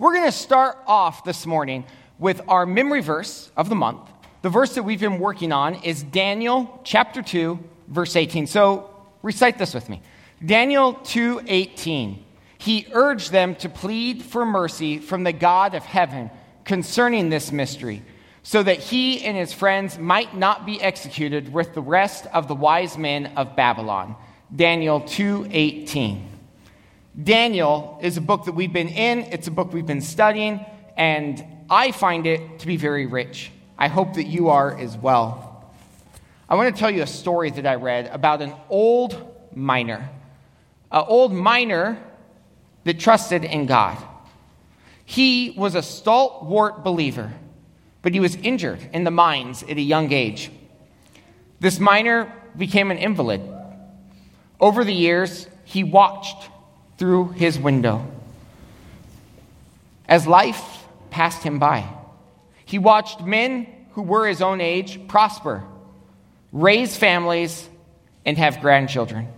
[0.00, 1.84] We're going to start off this morning
[2.20, 4.08] with our memory verse of the month.
[4.42, 8.46] The verse that we've been working on is Daniel chapter 2, verse 18.
[8.46, 8.90] So
[9.22, 10.00] recite this with me.
[10.44, 12.24] Daniel 2:18.
[12.58, 16.30] He urged them to plead for mercy from the God of heaven
[16.64, 18.04] concerning this mystery,
[18.44, 22.54] so that he and his friends might not be executed with the rest of the
[22.54, 24.14] wise men of Babylon.
[24.54, 26.37] Daniel 2:18.
[27.22, 30.64] Daniel is a book that we've been in, it's a book we've been studying,
[30.96, 33.50] and I find it to be very rich.
[33.76, 35.72] I hope that you are as well.
[36.48, 40.08] I want to tell you a story that I read about an old miner,
[40.92, 41.98] an old miner
[42.84, 43.98] that trusted in God.
[45.04, 47.32] He was a stalwart believer,
[48.00, 50.52] but he was injured in the mines at a young age.
[51.58, 53.40] This miner became an invalid.
[54.60, 56.48] Over the years, he watched
[56.98, 58.04] through his window.
[60.08, 61.88] As life passed him by,
[62.64, 65.64] he watched men who were his own age prosper,
[66.52, 67.68] raise families,
[68.26, 69.28] and have grandchildren.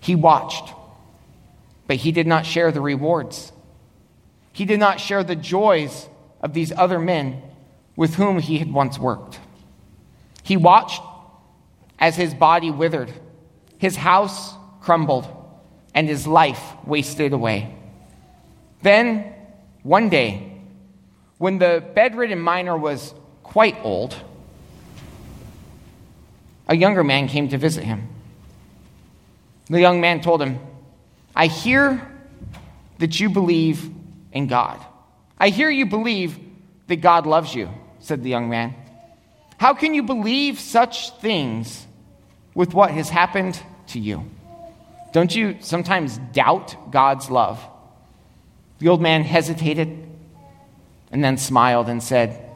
[0.00, 0.74] He watched,
[1.86, 3.52] but he did not share the rewards.
[4.52, 6.08] He did not share the joys
[6.40, 7.42] of these other men
[7.94, 9.38] with whom he had once worked.
[10.42, 11.02] He watched
[11.98, 13.12] as his body withered,
[13.78, 15.28] his house crumbled,
[15.94, 17.74] and his life wasted away.
[18.82, 19.32] Then,
[19.82, 20.52] one day,
[21.38, 24.14] when the bedridden miner was quite old,
[26.68, 28.08] a younger man came to visit him.
[29.68, 30.58] The young man told him,
[31.34, 32.06] I hear
[32.98, 33.90] that you believe
[34.32, 34.78] in God.
[35.38, 36.38] I hear you believe
[36.86, 38.74] that God loves you, said the young man.
[39.58, 41.86] How can you believe such things
[42.54, 44.24] with what has happened to you?
[45.12, 47.64] Don't you sometimes doubt God's love?
[48.78, 50.08] The old man hesitated
[51.10, 52.50] and then smiled and said,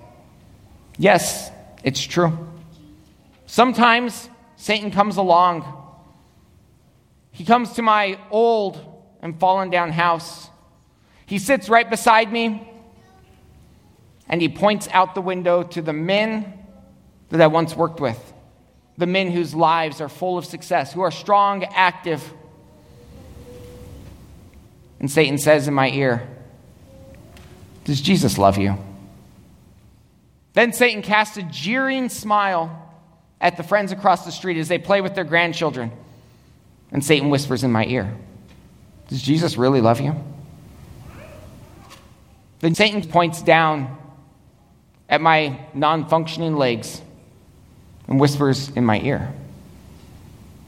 [0.97, 1.51] Yes,
[1.83, 2.49] it's true.
[3.47, 5.81] Sometimes Satan comes along.
[7.31, 8.79] He comes to my old
[9.21, 10.49] and fallen down house.
[11.27, 12.71] He sits right beside me
[14.29, 16.53] and he points out the window to the men
[17.31, 18.33] that I once worked with,
[18.97, 22.23] the men whose lives are full of success, who are strong, active,
[25.05, 26.27] and Satan says in my ear,
[27.85, 28.79] Does Jesus love you?
[30.55, 32.91] Then Satan casts a jeering smile
[33.39, 35.93] at the friends across the street as they play with their grandchildren.
[36.91, 38.17] And Satan whispers in my ear,
[39.09, 40.17] Does Jesus really love you?
[42.61, 43.99] Then Satan points down
[45.07, 47.03] at my non functioning legs
[48.09, 49.35] and whispers in my ear,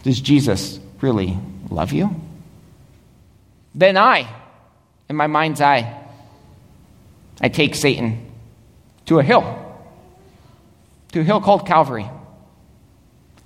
[0.03, 1.39] Does Jesus really
[1.71, 2.21] love you?
[3.77, 4.27] Then I,
[5.11, 6.03] in my mind's eye,
[7.43, 8.33] I take Satan
[9.05, 9.43] to a hill,
[11.13, 12.09] to a hill called Calvary,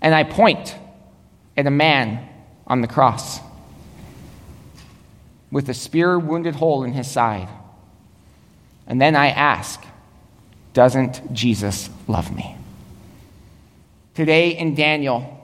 [0.01, 0.77] and I point
[1.57, 2.27] at a man
[2.65, 3.41] on the cross
[5.51, 7.49] with a spear wounded hole in his side.
[8.87, 9.85] And then I ask,
[10.75, 12.57] Doesn't Jesus love me?
[14.15, 15.37] Today in Daniel,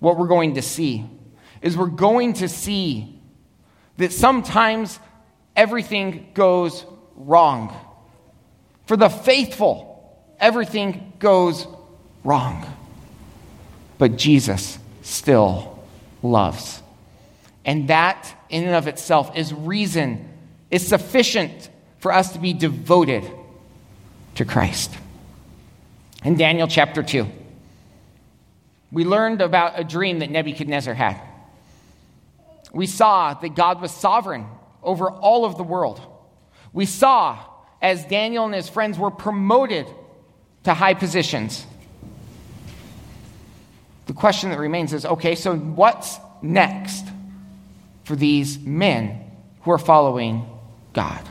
[0.00, 1.04] what we're going to see
[1.62, 3.19] is we're going to see
[4.00, 4.98] that sometimes
[5.54, 7.74] everything goes wrong.
[8.86, 11.66] For the faithful, everything goes
[12.24, 12.66] wrong.
[13.98, 15.84] But Jesus still
[16.22, 16.82] loves.
[17.66, 20.28] And that, in and of itself, is reason,
[20.70, 21.68] is sufficient
[21.98, 23.30] for us to be devoted
[24.36, 24.94] to Christ.
[26.24, 27.26] In Daniel chapter 2,
[28.92, 31.20] we learned about a dream that Nebuchadnezzar had
[32.72, 34.46] we saw that God was sovereign
[34.82, 36.00] over all of the world.
[36.72, 37.38] We saw
[37.82, 39.86] as Daniel and his friends were promoted
[40.64, 41.66] to high positions.
[44.06, 47.06] The question that remains is okay, so what's next
[48.04, 49.24] for these men
[49.62, 50.46] who are following
[50.92, 51.22] God?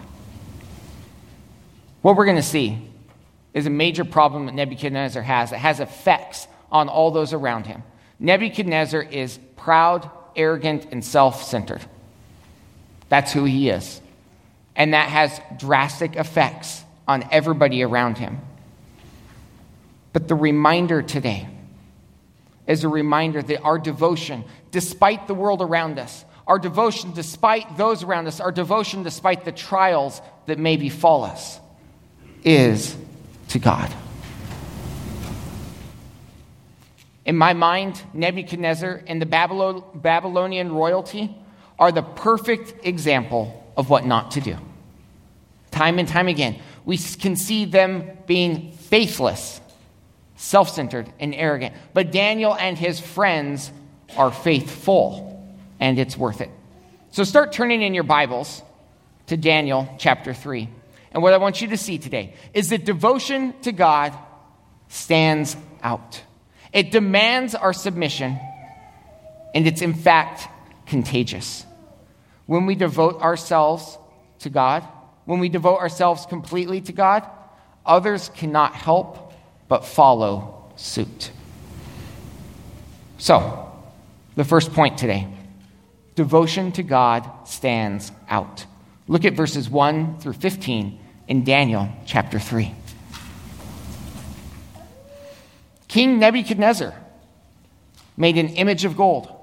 [2.01, 2.89] What we're going to see
[3.53, 5.51] is a major problem that Nebuchadnezzar has.
[5.51, 7.83] It has effects on all those around him.
[8.19, 11.81] Nebuchadnezzar is proud arrogant, and self centered.
[13.09, 14.01] That's who he is.
[14.75, 18.39] And that has drastic effects on everybody around him.
[20.13, 21.47] But the reminder today
[22.67, 28.03] is a reminder that our devotion, despite the world around us, our devotion despite those
[28.03, 31.59] around us, our devotion despite the trials that may befall us,
[32.43, 32.95] is
[33.49, 33.93] to God.
[37.25, 41.35] In my mind, Nebuchadnezzar and the Babylonian royalty
[41.77, 44.57] are the perfect example of what not to do.
[45.71, 49.61] time and time again, we can see them being faithless,
[50.35, 51.75] self centered, and arrogant.
[51.93, 53.71] But Daniel and his friends
[54.17, 55.47] are faithful,
[55.79, 56.49] and it's worth it.
[57.11, 58.61] So start turning in your Bibles
[59.27, 60.67] to Daniel chapter 3.
[61.11, 64.17] And what I want you to see today is that devotion to God
[64.89, 66.21] stands out.
[66.71, 68.39] It demands our submission,
[69.55, 70.47] and it's in fact
[70.85, 71.65] contagious.
[72.45, 73.97] When we devote ourselves
[74.39, 74.83] to God,
[75.25, 77.27] when we devote ourselves completely to God,
[77.85, 79.33] others cannot help
[79.67, 81.31] but follow suit.
[83.17, 83.71] So,
[84.35, 85.27] the first point today
[86.15, 88.65] devotion to God stands out.
[89.07, 92.73] Look at verses 1 through 15 in Daniel chapter 3.
[95.89, 96.93] King Nebuchadnezzar
[98.15, 99.35] made an image of gold,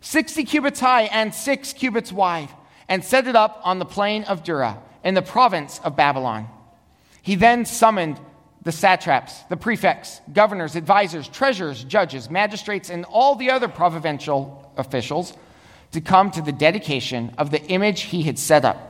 [0.00, 2.48] 60 cubits high and 6 cubits wide,
[2.88, 6.48] and set it up on the plain of Dura in the province of Babylon.
[7.22, 8.18] He then summoned
[8.62, 15.32] the satraps, the prefects, governors, advisors, treasurers, judges, magistrates, and all the other provincial officials
[15.92, 18.89] to come to the dedication of the image he had set up.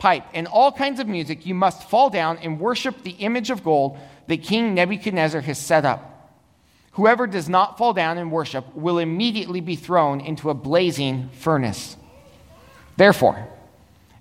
[0.00, 3.62] pipe, and all kinds of music, you must fall down and worship the image of
[3.62, 6.10] gold that King Nebuchadnezzar has set up.
[6.92, 11.96] Whoever does not fall down and worship will immediately be thrown into a blazing furnace.
[12.96, 13.46] Therefore,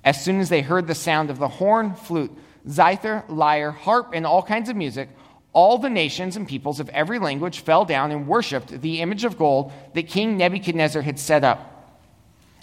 [0.03, 2.31] as soon as they heard the sound of the horn, flute,
[2.69, 5.09] zither, lyre, harp, and all kinds of music,
[5.51, 9.37] all the nations and peoples of every language fell down and worshiped the image of
[9.37, 11.97] gold that King Nebuchadnezzar had set up.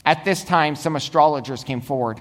[0.05, 2.21] At this time, some astrologers came forward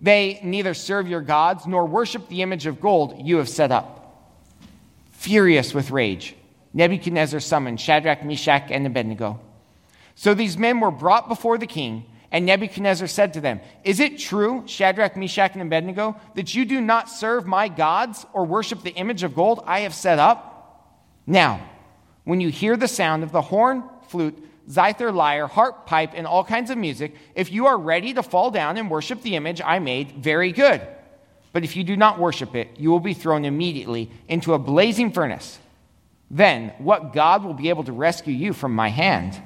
[0.00, 3.92] they neither serve your gods nor worship the image of gold you have set up.
[5.12, 6.36] Furious with rage,
[6.74, 9.40] Nebuchadnezzar summoned Shadrach, Meshach, and Abednego.
[10.14, 14.18] So these men were brought before the king, and Nebuchadnezzar said to them, Is it
[14.18, 18.94] true, Shadrach, Meshach, and Abednego, that you do not serve my gods or worship the
[18.94, 20.96] image of gold I have set up?
[21.26, 21.66] Now,
[22.24, 26.44] when you hear the sound of the horn, flute, zither, lyre, harp, pipe, and all
[26.44, 27.14] kinds of music.
[27.34, 30.80] If you are ready to fall down and worship the image I made, very good.
[31.52, 35.12] But if you do not worship it, you will be thrown immediately into a blazing
[35.12, 35.58] furnace.
[36.30, 39.40] Then what God will be able to rescue you from my hand?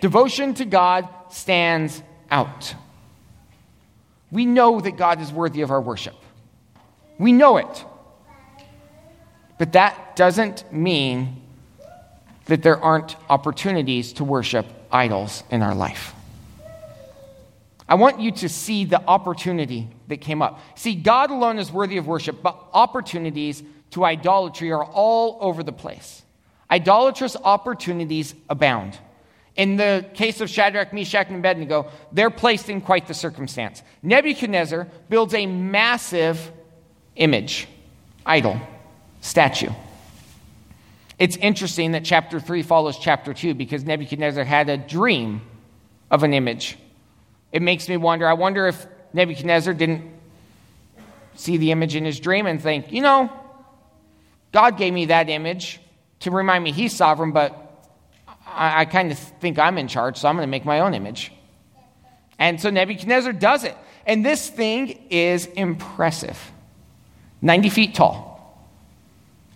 [0.00, 2.74] Devotion to God stands out.
[4.30, 6.16] We know that God is worthy of our worship.
[7.18, 7.84] We know it.
[9.58, 11.43] But that doesn't mean
[12.46, 16.14] that there aren't opportunities to worship idols in our life.
[17.88, 20.60] I want you to see the opportunity that came up.
[20.74, 25.72] See, God alone is worthy of worship, but opportunities to idolatry are all over the
[25.72, 26.22] place.
[26.70, 28.98] Idolatrous opportunities abound.
[29.56, 33.82] In the case of Shadrach, Meshach, and Abednego, they're placed in quite the circumstance.
[34.02, 36.50] Nebuchadnezzar builds a massive
[37.14, 37.68] image,
[38.26, 38.58] idol,
[39.20, 39.70] statue.
[41.18, 45.42] It's interesting that chapter 3 follows chapter 2 because Nebuchadnezzar had a dream
[46.10, 46.76] of an image.
[47.52, 50.10] It makes me wonder I wonder if Nebuchadnezzar didn't
[51.36, 53.32] see the image in his dream and think, you know,
[54.52, 55.80] God gave me that image
[56.20, 57.60] to remind me he's sovereign, but
[58.46, 60.94] I, I kind of think I'm in charge, so I'm going to make my own
[60.94, 61.32] image.
[62.38, 63.76] And so Nebuchadnezzar does it.
[64.06, 66.38] And this thing is impressive
[67.42, 68.68] 90 feet tall,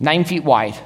[0.00, 0.78] 9 feet wide.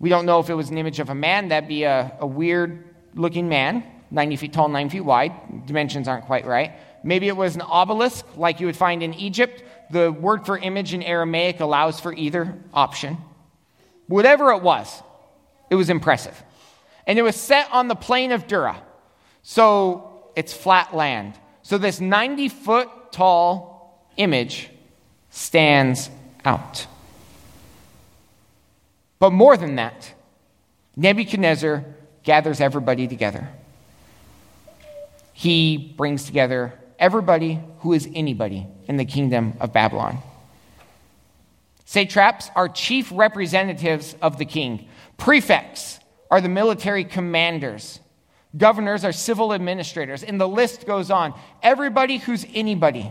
[0.00, 1.48] We don't know if it was an image of a man.
[1.48, 5.66] That'd be a, a weird looking man, 90 feet tall, 9 feet wide.
[5.66, 6.72] Dimensions aren't quite right.
[7.04, 9.62] Maybe it was an obelisk like you would find in Egypt.
[9.90, 13.18] The word for image in Aramaic allows for either option.
[14.06, 15.02] Whatever it was,
[15.68, 16.42] it was impressive.
[17.06, 18.82] And it was set on the plain of Dura.
[19.42, 21.34] So it's flat land.
[21.62, 24.70] So this 90 foot tall image
[25.30, 26.10] stands
[26.44, 26.86] out.
[29.20, 30.12] But more than that,
[30.96, 31.84] Nebuchadnezzar
[32.24, 33.48] gathers everybody together.
[35.32, 40.18] He brings together everybody who is anybody in the kingdom of Babylon.
[41.84, 44.88] Satraps are chief representatives of the king.
[45.16, 45.98] Prefects
[46.30, 48.00] are the military commanders.
[48.56, 50.22] Governors are civil administrators.
[50.22, 51.34] And the list goes on.
[51.62, 53.10] Everybody who's anybody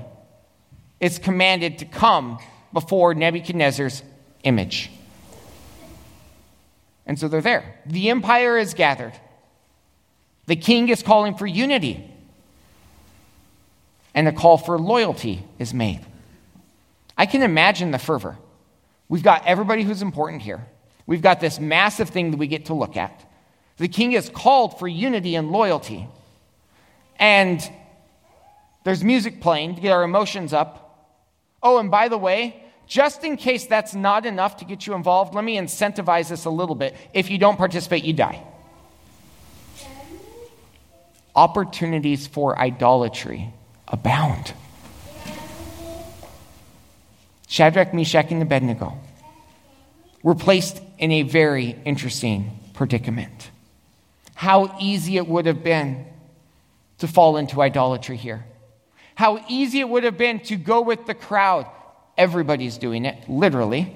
[0.99, 2.39] is commanded to come
[2.73, 4.01] before Nebuchadnezzar's
[4.43, 4.89] image.
[7.09, 7.79] And so they're there.
[7.87, 9.13] The empire is gathered.
[10.45, 12.07] The king is calling for unity.
[14.13, 16.05] And a call for loyalty is made.
[17.17, 18.37] I can imagine the fervor.
[19.07, 20.67] We've got everybody who's important here.
[21.07, 23.25] We've got this massive thing that we get to look at.
[23.77, 26.07] The king is called for unity and loyalty.
[27.17, 27.59] And
[28.83, 31.17] there's music playing to get our emotions up.
[31.63, 35.35] Oh, and by the way, just in case that's not enough to get you involved,
[35.35, 36.95] let me incentivize this a little bit.
[37.13, 38.43] If you don't participate, you die.
[41.35, 43.53] Opportunities for idolatry
[43.87, 44.53] abound.
[47.47, 48.97] Shadrach, Meshach, and Abednego
[50.23, 53.51] were placed in a very interesting predicament.
[54.33, 56.05] How easy it would have been
[56.97, 58.45] to fall into idolatry here.
[59.13, 61.67] How easy it would have been to go with the crowd.
[62.19, 63.95] Everybody's doing it, literally.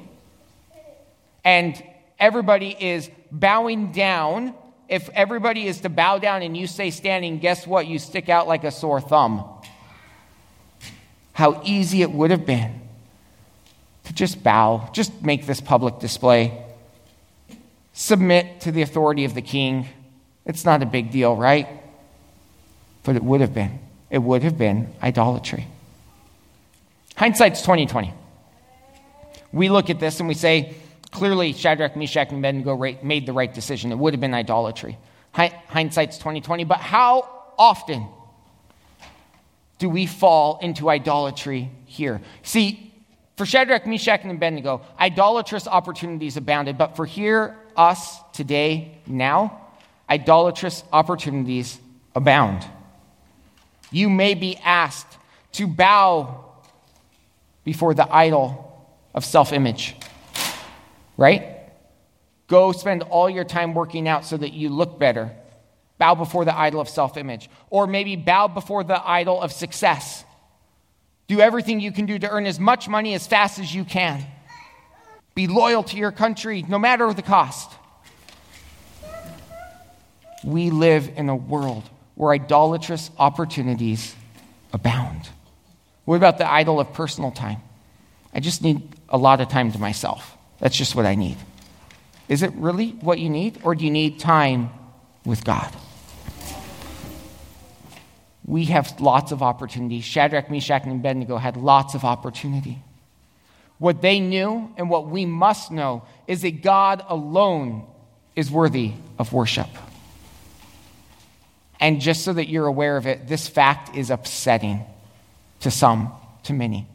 [1.44, 1.84] And
[2.18, 4.56] everybody is bowing down.
[4.88, 7.86] If everybody is to bow down and you stay standing, guess what?
[7.86, 9.44] You stick out like a sore thumb.
[11.34, 12.80] How easy it would have been
[14.06, 16.64] to just bow, just make this public display,
[17.92, 19.86] submit to the authority of the king.
[20.46, 21.68] It's not a big deal, right?
[23.04, 23.80] But it would have been.
[24.10, 25.68] It would have been idolatry.
[27.16, 28.14] Hindsight's 2020.
[29.52, 30.76] We look at this and we say,
[31.12, 33.92] clearly Shadrach, Meshach, and Abednego made the right decision.
[33.92, 34.98] It would have been idolatry.
[35.34, 36.64] Hindsight's 2020.
[36.64, 38.08] But how often
[39.78, 42.22] do we fall into idolatry here?
[42.42, 42.92] See,
[43.38, 49.62] for Shadrach, Meshach, and Abednego, idolatrous opportunities abounded, but for here, us, today, now,
[50.10, 51.80] idolatrous opportunities
[52.16, 52.64] abound.
[53.92, 55.18] You may be asked
[55.54, 56.46] to bow
[57.64, 59.96] before the idol of self image,
[61.18, 61.58] right?
[62.48, 65.32] Go spend all your time working out so that you look better.
[65.98, 67.50] Bow before the idol of self image.
[67.70, 70.24] Or maybe bow before the idol of success
[71.28, 74.26] do everything you can do to earn as much money as fast as you can.
[75.36, 77.72] Be loyal to your country no matter the cost.
[80.44, 84.16] We live in a world where idolatrous opportunities
[84.74, 85.30] abound.
[86.06, 87.62] What about the idol of personal time?
[88.34, 90.36] I just need a lot of time to myself.
[90.60, 91.38] That's just what I need.
[92.28, 94.70] Is it really what you need, or do you need time
[95.26, 95.74] with God?
[98.46, 100.02] we have lots of opportunity.
[100.02, 102.82] Shadrach, Meshach, and Abednego had lots of opportunity.
[103.78, 107.86] What they knew and what we must know is that God alone
[108.36, 109.70] is worthy of worship.
[111.80, 114.86] And just so that you're aware of it, this fact is upsetting
[115.64, 116.12] to some,
[116.44, 116.88] to many.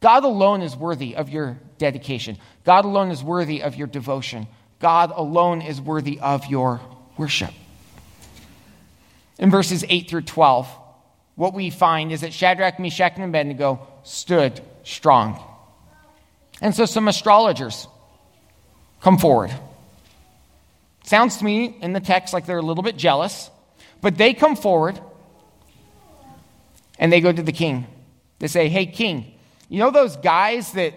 [0.00, 2.38] God alone is worthy of your dedication.
[2.64, 4.46] God alone is worthy of your devotion.
[4.80, 6.80] God alone is worthy of your
[7.16, 7.50] worship.
[9.38, 10.68] In verses 8 through 12,
[11.34, 15.42] what we find is that Shadrach, Meshach, and Abednego stood strong.
[16.60, 17.86] And so some astrologers
[19.00, 19.50] come forward.
[21.04, 23.50] Sounds to me in the text like they're a little bit jealous,
[24.00, 25.00] but they come forward
[27.00, 27.86] and they go to the king.
[28.38, 29.34] They say, Hey, king,
[29.68, 30.94] you know those guys that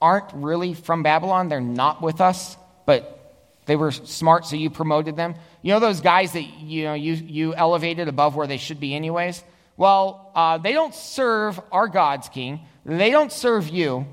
[0.00, 1.48] aren't really from Babylon?
[1.48, 5.34] They're not with us, but they were smart, so you promoted them.
[5.62, 8.94] You know those guys that you know you, you elevated above where they should be
[8.94, 9.42] anyways?
[9.76, 12.60] Well, uh, they don't serve our gods king.
[12.84, 14.06] They don't serve you,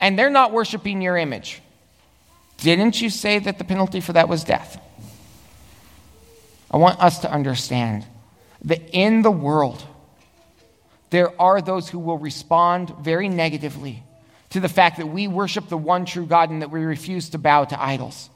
[0.00, 1.60] and they're not worshiping your image.
[2.58, 4.80] Didn't you say that the penalty for that was death?
[6.70, 8.04] I want us to understand
[8.64, 9.84] that in the world,
[11.14, 14.02] there are those who will respond very negatively
[14.50, 17.38] to the fact that we worship the one true God and that we refuse to
[17.38, 18.28] bow to idols.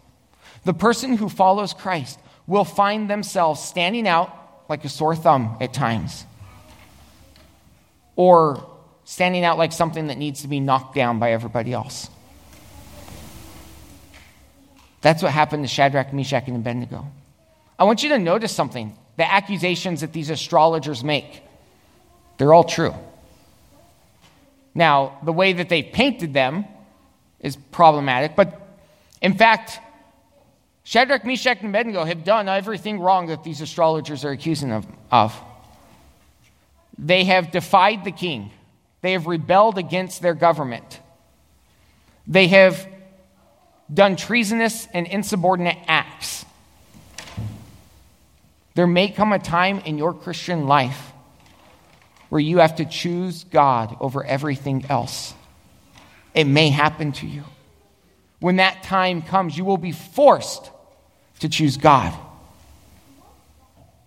[0.64, 4.32] The person who follows Christ will find themselves standing out
[4.68, 6.24] like a sore thumb at times,
[8.14, 8.64] or
[9.04, 12.08] standing out like something that needs to be knocked down by everybody else.
[15.00, 17.06] That's what happened to Shadrach, Meshach, and Abednego.
[17.76, 18.96] I want you to notice something.
[19.16, 21.42] The accusations that these astrologers make,
[22.38, 22.94] they're all true.
[24.74, 26.64] Now, the way that they painted them
[27.40, 28.60] is problematic, but
[29.20, 29.80] In fact,
[30.84, 35.38] Shadrach, Meshach, and Abednego have done everything wrong that these astrologers are accusing them of.
[36.96, 38.50] They have defied the king.
[39.02, 41.00] They have rebelled against their government.
[42.26, 42.86] They have
[43.92, 46.44] done treasonous and insubordinate acts.
[48.74, 51.12] There may come a time in your Christian life
[52.28, 55.34] where you have to choose God over everything else.
[56.34, 57.44] It may happen to you.
[58.40, 60.70] When that time comes, you will be forced
[61.40, 62.14] to choose God.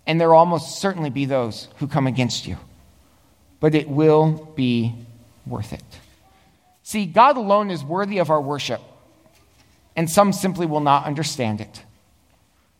[0.05, 2.57] And there will almost certainly be those who come against you.
[3.59, 4.95] But it will be
[5.45, 5.83] worth it.
[6.83, 8.81] See, God alone is worthy of our worship,
[9.95, 11.83] and some simply will not understand it.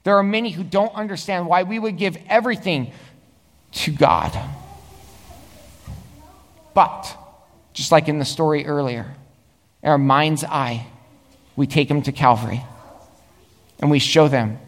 [0.03, 2.91] There are many who don't understand why we would give everything
[3.73, 4.37] to God.
[6.73, 7.17] But,
[7.73, 9.15] just like in the story earlier,
[9.83, 10.87] in our mind's eye,
[11.55, 12.63] we take them to Calvary
[13.79, 14.59] and we show them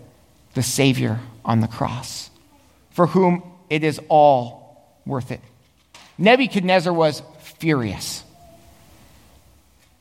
[0.53, 2.29] the Savior on the cross,
[2.91, 5.41] for whom it is all worth it.
[6.17, 7.21] Nebuchadnezzar was
[7.59, 8.23] furious.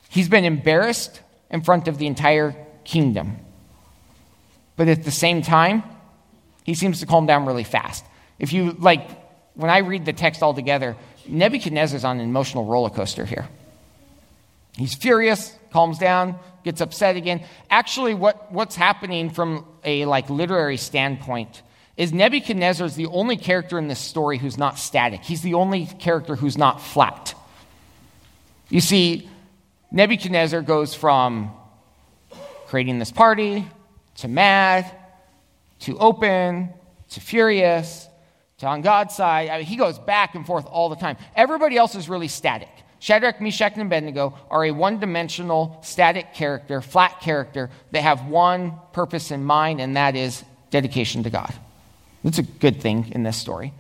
[0.08, 2.54] He's been embarrassed in front of the entire
[2.84, 3.36] kingdom.
[4.76, 5.82] But at the same time,
[6.64, 8.04] he seems to calm down really fast.
[8.38, 9.08] If you like,
[9.54, 13.48] when I read the text all together, Nebuchadnezzar's on an emotional roller coaster here.
[14.76, 17.44] He's furious, calms down, gets upset again.
[17.70, 21.62] Actually, what, what's happening from a like literary standpoint
[21.96, 25.22] is Nebuchadnezzar is the only character in this story who's not static.
[25.22, 27.34] He's the only character who's not flat.
[28.70, 29.28] You see,
[29.90, 31.52] Nebuchadnezzar goes from
[32.66, 33.68] creating this party
[34.16, 34.90] to mad
[35.80, 36.70] to open
[37.10, 38.08] to furious
[38.62, 39.48] to on God's side.
[39.48, 41.16] I mean, he goes back and forth all the time.
[41.36, 42.70] Everybody else is really static.
[42.98, 48.74] Shadrach, Meshach, and Abednego are a one dimensional, static character, flat character They have one
[48.92, 51.52] purpose in mind, and that is dedication to God.
[52.22, 53.72] That's a good thing in this story.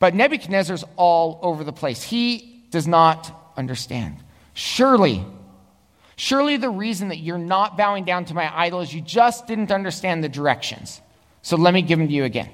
[0.00, 2.02] But Nebuchadnezzar's all over the place.
[2.02, 4.16] He does not understand.
[4.54, 5.24] Surely,
[6.16, 9.70] surely the reason that you're not bowing down to my idol is you just didn't
[9.70, 11.00] understand the directions.
[11.42, 12.50] So let me give them to you again.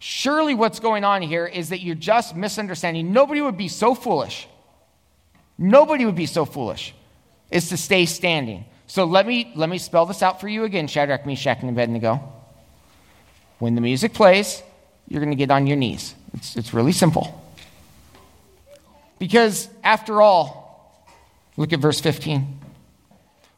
[0.00, 3.12] Surely what's going on here is that you're just misunderstanding.
[3.12, 4.48] Nobody would be so foolish
[5.62, 6.94] Nobody would be so foolish
[7.50, 8.64] is to stay standing.
[8.86, 12.18] So let me, let me spell this out for you again, Shadrach, Meshach, and Abednego.
[13.58, 14.62] When the music plays,
[15.06, 16.14] you're going to get on your knees.
[16.32, 17.44] It's, it's really simple.
[19.18, 21.06] Because after all,
[21.58, 22.58] look at verse 15.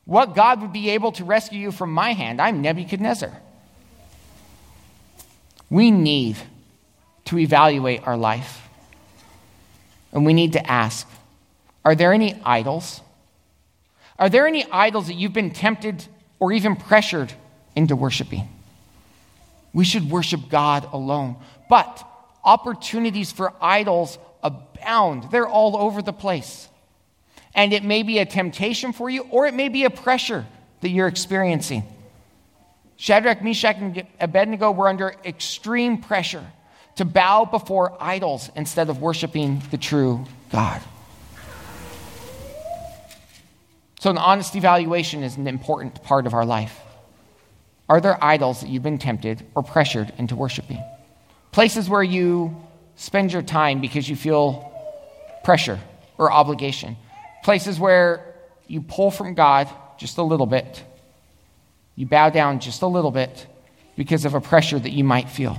[0.04, 2.40] What God would be able to rescue you from my hand?
[2.40, 3.32] I'm Nebuchadnezzar.
[5.72, 6.36] We need
[7.24, 8.68] to evaluate our life.
[10.12, 11.08] And we need to ask
[11.82, 13.00] are there any idols?
[14.18, 16.06] Are there any idols that you've been tempted
[16.38, 17.32] or even pressured
[17.74, 18.50] into worshiping?
[19.72, 21.36] We should worship God alone.
[21.70, 22.06] But
[22.44, 26.68] opportunities for idols abound, they're all over the place.
[27.54, 30.44] And it may be a temptation for you, or it may be a pressure
[30.82, 31.84] that you're experiencing.
[33.02, 36.46] Shadrach, Meshach, and Abednego were under extreme pressure
[36.94, 40.80] to bow before idols instead of worshiping the true God.
[43.98, 46.78] So, an honest evaluation is an important part of our life.
[47.88, 50.80] Are there idols that you've been tempted or pressured into worshiping?
[51.50, 52.54] Places where you
[52.94, 54.72] spend your time because you feel
[55.42, 55.80] pressure
[56.18, 56.96] or obligation.
[57.42, 58.36] Places where
[58.68, 60.84] you pull from God just a little bit.
[61.96, 63.46] You bow down just a little bit
[63.96, 65.58] because of a pressure that you might feel.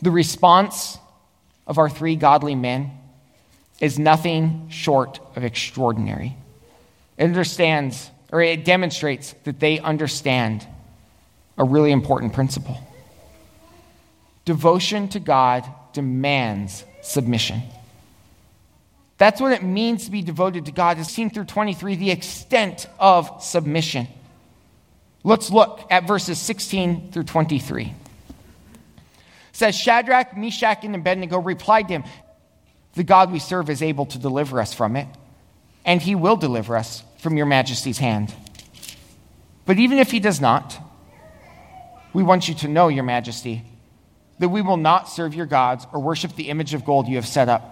[0.00, 0.98] The response
[1.66, 2.90] of our three godly men
[3.80, 6.36] is nothing short of extraordinary.
[7.16, 10.66] It understands, or it demonstrates that they understand
[11.56, 12.78] a really important principle.
[14.44, 17.62] Devotion to God demands submission.
[19.22, 22.88] That's what it means to be devoted to God, is seen through 23, the extent
[22.98, 24.08] of submission.
[25.22, 27.84] Let's look at verses 16 through 23.
[27.84, 27.94] It
[29.52, 32.04] says Shadrach, Meshach, and Abednego replied to him,
[32.94, 35.06] the God we serve is able to deliver us from it,
[35.84, 38.34] and he will deliver us from your majesty's hand.
[39.66, 40.76] But even if he does not,
[42.12, 43.62] we want you to know, your majesty,
[44.40, 47.28] that we will not serve your gods or worship the image of gold you have
[47.28, 47.71] set up.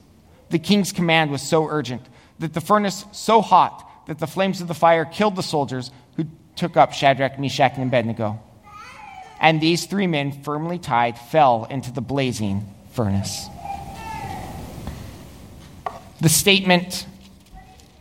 [0.51, 2.01] The king's command was so urgent
[2.39, 6.25] that the furnace so hot that the flames of the fire killed the soldiers who
[6.55, 8.39] took up Shadrach, Meshach, and Abednego.
[9.39, 13.47] And these three men, firmly tied, fell into the blazing furnace.
[16.19, 17.07] The statement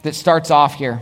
[0.02, 1.00] that starts off here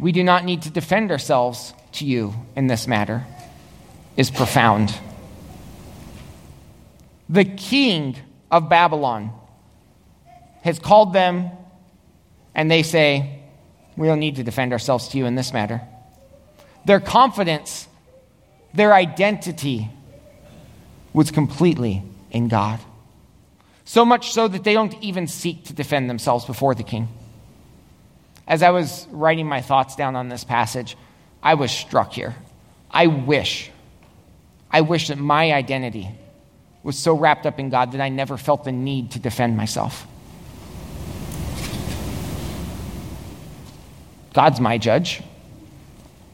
[0.00, 3.26] we do not need to defend ourselves to you in this matter
[4.16, 4.98] is profound.
[7.28, 8.16] The king
[8.50, 9.32] of Babylon
[10.62, 11.50] has called them,
[12.54, 13.40] and they say,
[13.96, 15.80] We don't need to defend ourselves to you in this matter.
[16.84, 17.88] Their confidence,
[18.74, 19.90] their identity
[21.12, 22.80] was completely in God.
[23.84, 27.08] So much so that they don't even seek to defend themselves before the king.
[28.46, 30.96] As I was writing my thoughts down on this passage,
[31.42, 32.34] I was struck here.
[32.90, 33.70] I wish,
[34.70, 36.10] I wish that my identity
[36.82, 40.06] was so wrapped up in God that I never felt the need to defend myself.
[44.32, 45.22] God's my judge.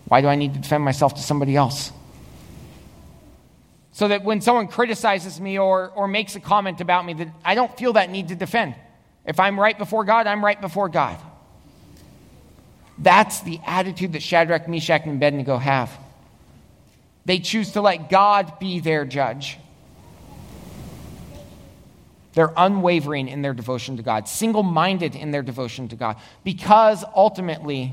[0.06, 1.92] Why do I need to defend myself to somebody else?
[3.96, 7.54] so that when someone criticizes me or, or makes a comment about me that i
[7.54, 8.74] don't feel that need to defend
[9.24, 11.16] if i'm right before god i'm right before god
[12.98, 15.90] that's the attitude that shadrach meshach and abednego have
[17.24, 19.59] they choose to let god be their judge
[22.37, 27.92] they're unwavering in their devotion to god single-minded in their devotion to god because ultimately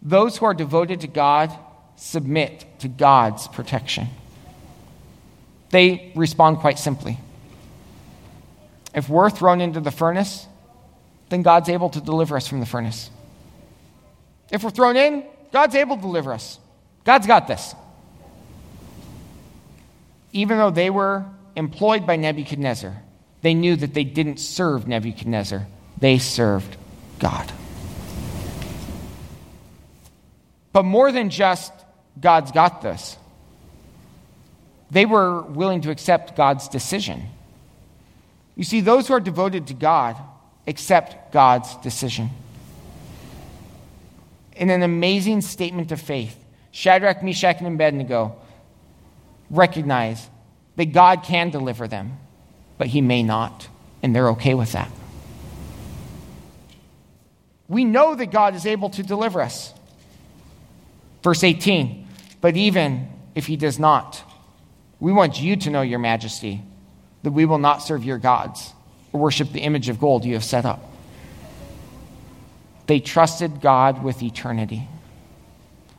[0.00, 1.52] those who are devoted to god
[1.96, 4.08] submit to god's protection
[5.72, 7.18] they respond quite simply.
[8.94, 10.46] If we're thrown into the furnace,
[11.30, 13.10] then God's able to deliver us from the furnace.
[14.50, 16.60] If we're thrown in, God's able to deliver us.
[17.04, 17.74] God's got this.
[20.32, 21.24] Even though they were
[21.56, 23.02] employed by Nebuchadnezzar,
[23.42, 25.66] they knew that they didn't serve Nebuchadnezzar,
[25.98, 26.76] they served
[27.18, 27.52] God.
[30.72, 31.72] But more than just
[32.18, 33.16] God's got this,
[34.90, 37.22] they were willing to accept God's decision.
[38.56, 40.16] You see, those who are devoted to God
[40.66, 42.30] accept God's decision.
[44.54, 46.38] In an amazing statement of faith,
[46.70, 48.36] Shadrach, Meshach, and Abednego
[49.50, 50.28] recognize
[50.76, 52.18] that God can deliver them,
[52.82, 53.68] but he may not,
[54.02, 54.90] and they're okay with that.
[57.68, 59.72] We know that God is able to deliver us.
[61.22, 62.08] Verse 18,
[62.40, 64.20] but even if he does not,
[64.98, 66.60] we want you to know, Your Majesty,
[67.22, 68.72] that we will not serve your gods
[69.12, 70.82] or worship the image of gold you have set up.
[72.88, 74.88] They trusted God with eternity.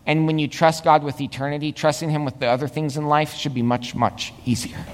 [0.06, 3.36] And when you trust God with eternity, trusting Him with the other things in life
[3.36, 4.86] should be much, much easier.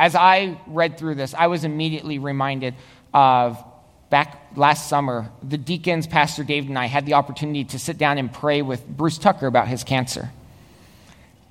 [0.00, 2.74] As I read through this, I was immediately reminded
[3.12, 3.62] of
[4.08, 8.16] back last summer, the deacons, Pastor David, and I had the opportunity to sit down
[8.16, 10.30] and pray with Bruce Tucker about his cancer.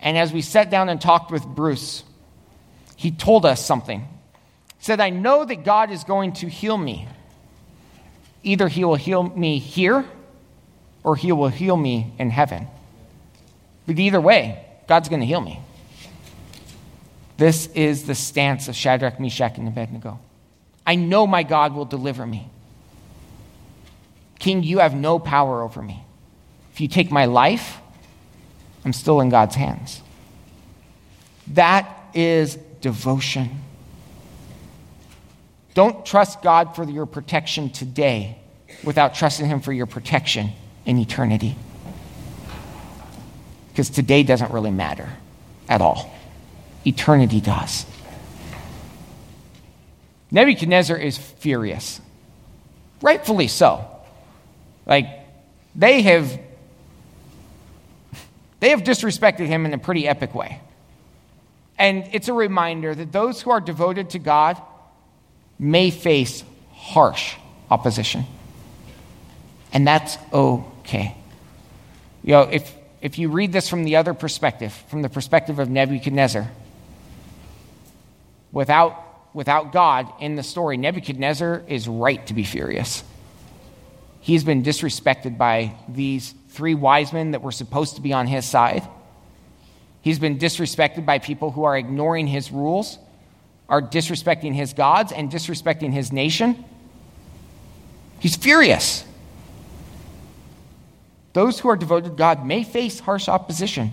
[0.01, 2.03] And as we sat down and talked with Bruce,
[2.95, 3.99] he told us something.
[3.99, 7.07] He said, I know that God is going to heal me.
[8.41, 10.05] Either he will heal me here
[11.03, 12.65] or he will heal me in heaven.
[13.85, 15.59] But either way, God's going to heal me.
[17.39, 20.19] This is the stance of Shadrach, Meshach, and Abednego.
[20.85, 22.49] I know my God will deliver me.
[24.39, 26.03] King, you have no power over me.
[26.73, 27.77] If you take my life,
[28.83, 30.01] I'm still in God's hands.
[31.47, 33.61] That is devotion.
[35.75, 38.37] Don't trust God for your protection today
[38.83, 40.51] without trusting Him for your protection
[40.85, 41.55] in eternity.
[43.69, 45.09] Because today doesn't really matter
[45.69, 46.13] at all,
[46.85, 47.85] eternity does.
[50.31, 52.01] Nebuchadnezzar is furious,
[53.01, 53.85] rightfully so.
[54.85, 55.07] Like,
[55.75, 56.39] they have
[58.59, 60.59] they have disrespected him in a pretty epic way.
[61.77, 64.61] And it's a reminder that those who are devoted to God
[65.57, 67.35] may face harsh
[67.71, 68.25] opposition.
[69.71, 71.15] And that's okay.
[72.23, 75.69] You know, if, if you read this from the other perspective, from the perspective of
[75.69, 76.49] Nebuchadnezzar,
[78.51, 83.03] without, without God in the story, Nebuchadnezzar is right to be furious.
[84.21, 88.45] He's been disrespected by these three wise men that were supposed to be on his
[88.45, 88.87] side.
[90.01, 92.97] He's been disrespected by people who are ignoring his rules.
[93.69, 96.65] are disrespecting his gods and disrespecting his nation.
[98.19, 99.05] He's furious.
[101.33, 103.91] Those who are devoted to God may face harsh opposition.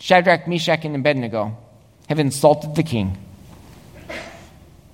[0.00, 1.56] Shadrach, Meshach, and Abednego
[2.08, 3.16] have insulted the king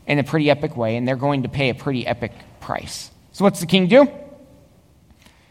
[0.07, 3.11] in a pretty epic way, and they're going to pay a pretty epic price.
[3.33, 4.09] So, what's the king do?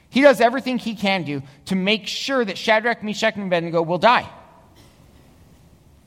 [0.10, 3.98] He does everything he can do to make sure that Shadrach, Meshach, and Abednego will
[3.98, 4.28] die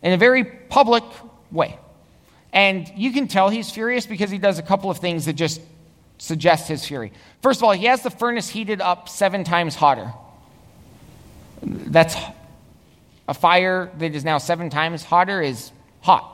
[0.02, 1.04] in a very public
[1.50, 1.78] way.
[2.52, 5.60] And you can tell he's furious because he does a couple of things that just
[6.18, 7.12] suggest his fury.
[7.42, 10.12] First of all, he has the furnace heated up seven times hotter.
[11.62, 12.16] That's
[13.30, 16.26] a fire that is now seven times hotter is hot.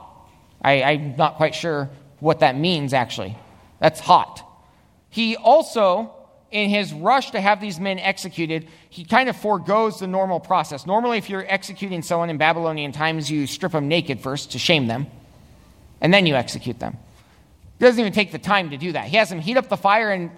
[0.63, 3.37] I, am not quite sure what that means, actually.
[3.79, 4.43] That's hot.
[5.11, 6.11] He also,
[6.49, 10.87] in his rush to have these men executed, he kind of foregoes the normal process.
[10.87, 14.87] Normally, if you're executing someone in Babylonian times, you strip them naked first to shame
[14.87, 15.05] them,
[16.01, 16.97] and then you execute them.
[17.77, 19.05] He doesn't even take the time to do that.
[19.05, 20.31] He has them heat up the fire and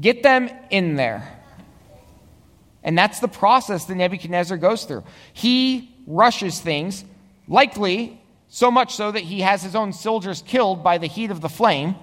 [0.00, 1.36] get them in there.
[2.82, 5.04] And that's the process that Nebuchadnezzar goes through.
[5.32, 7.04] He rushes things,
[7.48, 11.40] likely so much so that he has his own soldiers killed by the heat of
[11.40, 11.94] the flame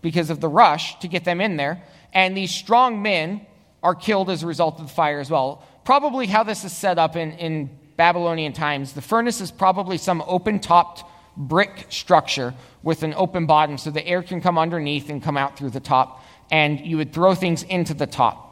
[0.00, 1.82] because of the rush to get them in there.
[2.12, 3.46] And these strong men
[3.82, 5.62] are killed as a result of the fire as well.
[5.84, 10.22] Probably how this is set up in, in Babylonian times, the furnace is probably some
[10.26, 11.04] open topped
[11.36, 15.58] brick structure with an open bottom so the air can come underneath and come out
[15.58, 16.24] through the top.
[16.50, 18.46] And you would throw things into the top.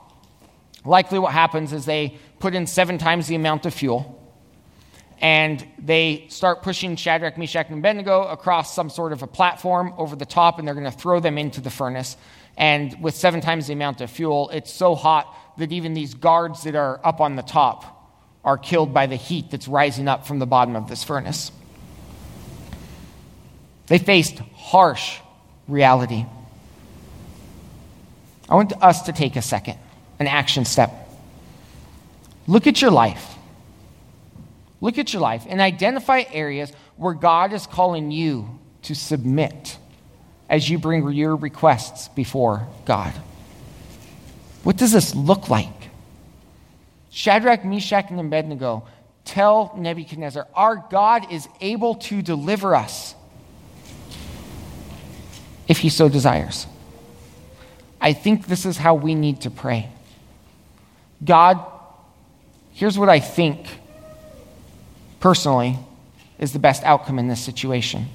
[0.84, 4.25] Likely, what happens is they put in seven times the amount of fuel
[5.20, 10.14] and they start pushing Shadrach, Meshach, and Abednego across some sort of a platform over
[10.14, 12.16] the top, and they're going to throw them into the furnace.
[12.56, 16.64] And with seven times the amount of fuel, it's so hot that even these guards
[16.64, 17.92] that are up on the top
[18.44, 21.50] are killed by the heat that's rising up from the bottom of this furnace.
[23.86, 25.18] They faced harsh
[25.66, 26.26] reality.
[28.48, 29.78] I want us to take a second,
[30.18, 30.92] an action step.
[32.46, 33.35] Look at your life.
[34.80, 39.78] Look at your life and identify areas where God is calling you to submit
[40.48, 43.12] as you bring your requests before God.
[44.62, 45.68] What does this look like?
[47.10, 48.86] Shadrach, Meshach, and Abednego
[49.24, 53.14] tell Nebuchadnezzar, Our God is able to deliver us
[55.66, 56.66] if he so desires.
[58.00, 59.88] I think this is how we need to pray.
[61.24, 61.64] God,
[62.72, 63.66] here's what I think
[65.26, 65.76] personally
[66.38, 68.06] is the best outcome in this situation.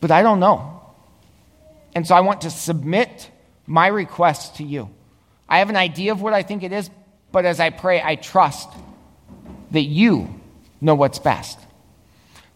[0.00, 0.80] But I don't know.
[1.92, 3.32] And so I want to submit
[3.66, 4.88] my request to you.
[5.48, 6.88] I have an idea of what I think it is,
[7.32, 8.68] but as I pray, I trust
[9.72, 10.40] that you
[10.80, 11.58] know what's best.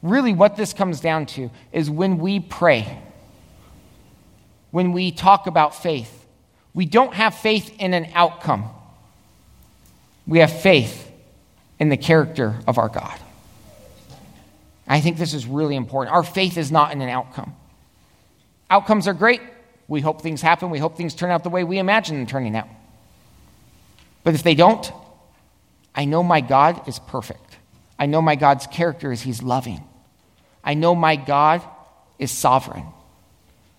[0.00, 3.02] Really, what this comes down to is when we pray,
[4.70, 6.26] when we talk about faith,
[6.74, 8.66] we don't have faith in an outcome.
[10.28, 11.07] We have faith
[11.78, 13.18] in the character of our God.
[14.86, 16.14] I think this is really important.
[16.14, 17.54] Our faith is not in an outcome.
[18.70, 19.40] Outcomes are great.
[19.86, 20.70] We hope things happen.
[20.70, 22.68] We hope things turn out the way we imagine them turning out.
[24.24, 24.90] But if they don't,
[25.94, 27.56] I know my God is perfect.
[27.98, 29.82] I know my God's character is He's loving.
[30.62, 31.62] I know my God
[32.18, 32.84] is sovereign.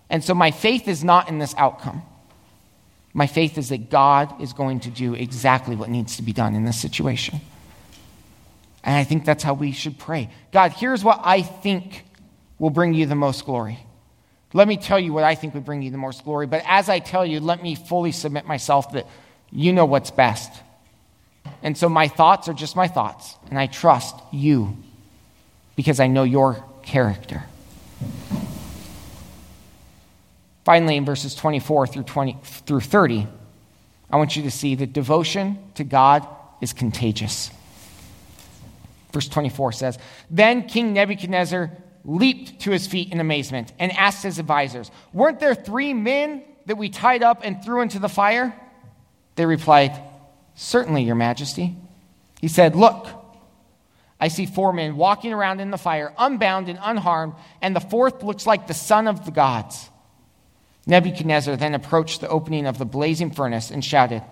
[0.08, 2.02] And so my faith is not in this outcome.
[3.12, 6.54] My faith is that God is going to do exactly what needs to be done
[6.54, 7.40] in this situation.
[8.82, 10.30] And I think that's how we should pray.
[10.52, 12.04] God, here's what I think
[12.58, 13.78] will bring you the most glory.
[14.52, 16.46] Let me tell you what I think would bring you the most glory.
[16.46, 19.06] But as I tell you, let me fully submit myself that
[19.50, 20.50] you know what's best.
[21.62, 23.36] And so my thoughts are just my thoughts.
[23.48, 24.76] And I trust you
[25.76, 27.44] because I know your character.
[30.64, 33.26] Finally, in verses 24 through, 20, through 30,
[34.10, 36.26] I want you to see that devotion to God
[36.60, 37.50] is contagious.
[39.12, 39.98] Verse 24 says
[40.30, 41.70] Then King Nebuchadnezzar
[42.04, 46.76] leaped to his feet in amazement and asked his advisors, Weren't there three men that
[46.76, 48.54] we tied up and threw into the fire?
[49.36, 50.00] They replied,
[50.54, 51.76] Certainly, Your Majesty.
[52.40, 53.06] He said, Look,
[54.20, 58.22] I see four men walking around in the fire, unbound and unharmed, and the fourth
[58.22, 59.88] looks like the son of the gods.
[60.86, 64.22] Nebuchadnezzar then approached the opening of the blazing furnace and shouted,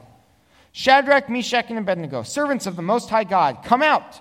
[0.73, 4.21] Shadrach, Meshach, and Abednego, servants of the Most High God, come out.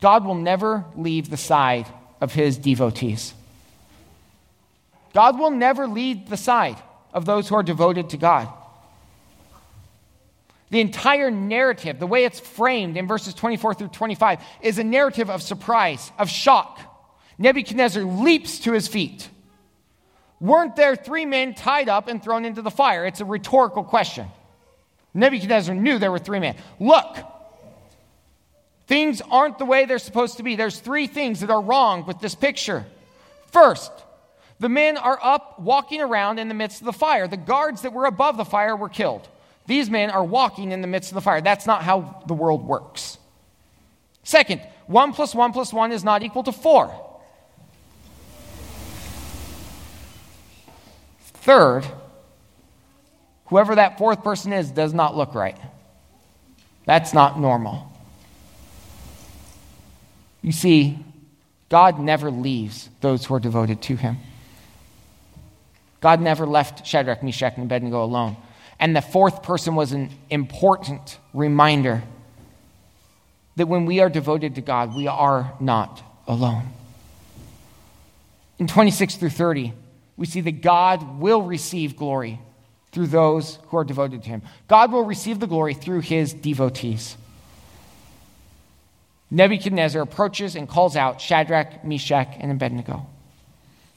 [0.00, 1.86] God will never leave the side
[2.20, 3.34] of his devotees.
[5.14, 6.76] God will never leave the side
[7.14, 8.48] of those who are devoted to God.
[10.70, 15.30] The entire narrative, the way it's framed in verses 24 through 25, is a narrative
[15.30, 16.80] of surprise, of shock.
[17.38, 19.28] Nebuchadnezzar leaps to his feet.
[20.40, 23.06] Weren't there three men tied up and thrown into the fire?
[23.06, 24.26] It's a rhetorical question.
[25.14, 26.56] Nebuchadnezzar knew there were three men.
[26.78, 27.16] Look,
[28.86, 30.56] things aren't the way they're supposed to be.
[30.56, 32.86] There's three things that are wrong with this picture.
[33.52, 33.92] First,
[34.58, 37.28] the men are up walking around in the midst of the fire.
[37.28, 39.28] The guards that were above the fire were killed.
[39.66, 41.40] These men are walking in the midst of the fire.
[41.40, 43.18] That's not how the world works.
[44.22, 47.02] Second, 1 plus 1 plus 1 is not equal to 4.
[51.20, 51.84] Third,
[53.46, 55.56] whoever that fourth person is does not look right.
[56.86, 57.92] That's not normal.
[60.46, 61.04] You see,
[61.68, 64.18] God never leaves those who are devoted to him.
[66.00, 68.36] God never left Shadrach, Meshach, and Abednego alone.
[68.78, 72.04] And the fourth person was an important reminder
[73.56, 76.68] that when we are devoted to God, we are not alone.
[78.60, 79.72] In 26 through 30,
[80.16, 82.38] we see that God will receive glory
[82.92, 84.42] through those who are devoted to him.
[84.68, 87.16] God will receive the glory through his devotees.
[89.30, 93.06] Nebuchadnezzar approaches and calls out Shadrach, Meshach, and Abednego.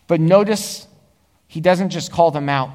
[0.08, 0.88] But notice
[1.48, 2.72] he doesn't just call them out,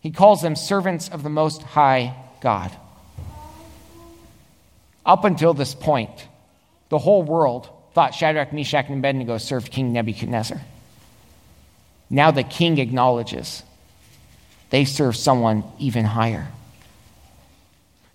[0.00, 2.70] he calls them servants of the Most High God.
[5.04, 6.28] Up until this point,
[6.88, 10.60] the whole world thought Shadrach, Meshach, and Abednego served King Nebuchadnezzar.
[12.08, 13.62] Now the king acknowledges
[14.70, 16.48] they serve someone even higher.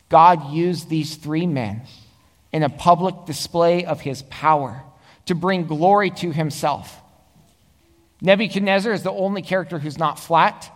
[0.10, 1.82] God used these three men
[2.52, 4.84] in a public display of his power
[5.26, 7.02] to bring glory to himself.
[8.22, 10.72] Nebuchadnezzar is the only character who's not flat,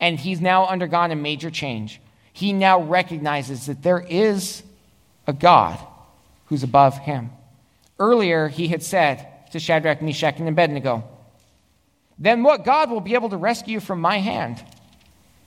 [0.00, 2.00] and he's now undergone a major change.
[2.32, 4.62] He now recognizes that there is
[5.26, 5.78] a God
[6.46, 7.30] who's above him.
[7.98, 11.04] Earlier, he had said to Shadrach, Meshach, and Abednego,
[12.18, 14.62] then what God will be able to rescue you from my hand?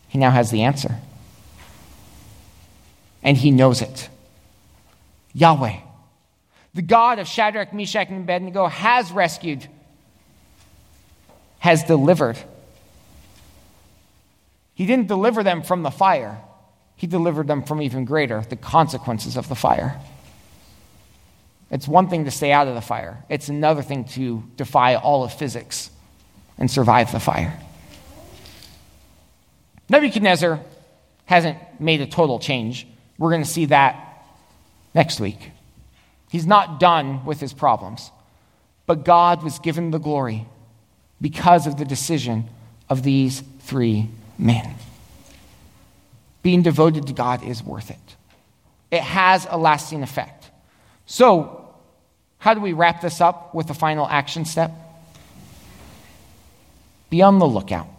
[0.07, 0.95] He now has the answer.
[3.23, 4.09] And he knows it.
[5.33, 5.77] Yahweh,
[6.73, 9.67] the God of Shadrach, Meshach, and Abednego, has rescued,
[11.59, 12.37] has delivered.
[14.73, 16.39] He didn't deliver them from the fire,
[16.95, 19.99] he delivered them from even greater, the consequences of the fire.
[21.71, 25.23] It's one thing to stay out of the fire, it's another thing to defy all
[25.23, 25.91] of physics
[26.57, 27.57] and survive the fire.
[29.89, 30.59] Nebuchadnezzar
[31.25, 32.87] hasn't made a total change.
[33.17, 34.08] We're going to see that
[34.93, 35.51] next week.
[36.29, 38.11] He's not done with his problems.
[38.89, 40.47] But God was given the glory
[41.21, 42.45] because of the decision
[42.89, 44.73] of these three men.
[46.41, 48.15] Being devoted to God is worth it,
[48.89, 50.49] it has a lasting effect.
[51.05, 51.69] So,
[52.39, 54.71] how do we wrap this up with the final action step?
[57.11, 57.89] Be on the lookout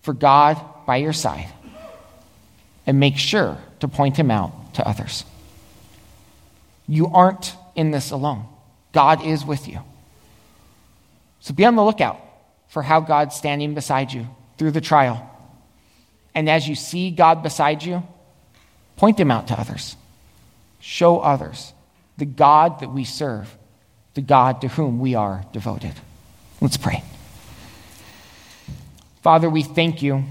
[0.00, 1.52] for God by your side
[2.86, 5.26] and make sure to point him out to others.
[6.90, 8.46] You aren't in this alone,
[8.92, 9.78] God is with you.
[11.38, 12.20] So be on the lookout
[12.66, 14.26] for how God's standing beside you
[14.58, 15.24] through the trial.
[16.34, 18.02] And as you see God beside you,
[18.96, 19.96] point him out to others.
[20.80, 21.72] Show others
[22.18, 23.56] the God that we serve,
[24.14, 25.94] the God to whom we are devoted.
[26.60, 27.04] Let's pray.
[29.22, 30.24] Father, we thank you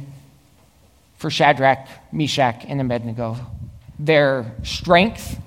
[1.16, 3.38] for Shadrach, Meshach, and Abednego,
[3.98, 5.40] their strength,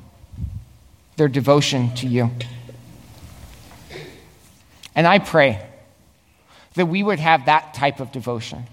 [1.23, 2.33] their devotion to you.
[4.93, 5.65] And I pray
[6.75, 8.65] that we would have that type of devotion,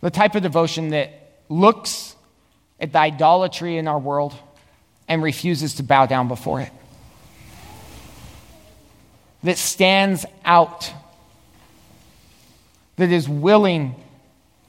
[0.00, 1.10] the type of devotion that
[1.50, 2.16] looks
[2.80, 4.32] at the idolatry in our world
[5.06, 6.72] and refuses to bow down before it.
[9.42, 10.90] that stands out,
[12.96, 13.96] that is willing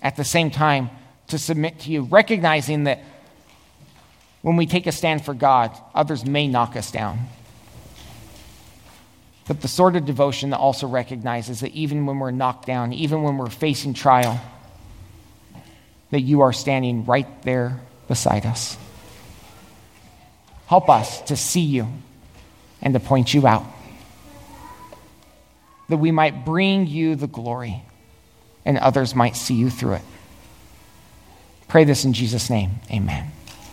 [0.01, 0.89] at the same time
[1.27, 3.01] to submit to you, recognizing that
[4.43, 7.27] when we take a stand for God, others may knock us down.
[9.47, 13.23] But the sort of devotion that also recognizes that even when we're knocked down, even
[13.23, 14.39] when we're facing trial,
[16.11, 18.77] that you are standing right there beside us.
[20.67, 21.87] Help us to see you
[22.81, 23.65] and to point you out,
[25.87, 27.81] that we might bring you the glory
[28.65, 30.01] and others might see you through it.
[31.69, 32.71] Pray this in Jesus' name.
[32.91, 33.32] Amen.